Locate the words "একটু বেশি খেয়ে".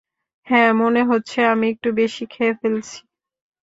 1.69-2.53